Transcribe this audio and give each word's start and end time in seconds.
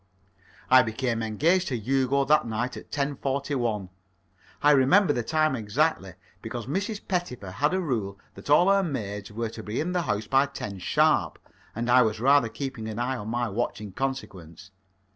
I 0.71 0.81
became 0.81 1.21
engaged 1.21 1.67
to 1.67 1.77
Hugo 1.77 2.25
that 2.25 2.47
night 2.47 2.75
at 2.75 2.89
10.41. 2.89 3.89
I 4.63 4.71
remember 4.71 5.13
the 5.13 5.21
time 5.21 5.55
exactly, 5.55 6.15
because 6.41 6.65
Mrs. 6.65 7.07
Pettifer 7.07 7.51
had 7.51 7.75
a 7.75 7.79
rule 7.79 8.17
that 8.33 8.49
all 8.49 8.71
her 8.71 8.81
maids 8.81 9.31
were 9.31 9.49
to 9.49 9.61
be 9.61 9.79
in 9.79 9.91
the 9.91 10.01
house 10.01 10.25
by 10.25 10.47
ten 10.47 10.79
sharp, 10.79 11.37
and 11.75 11.87
I 11.87 12.01
was 12.01 12.19
rather 12.19 12.49
keeping 12.49 12.87
an 12.87 12.97
eye 12.97 13.15
on 13.17 13.27
my 13.27 13.47
watch 13.47 13.79
in 13.79 13.91
consequence. 13.91 14.71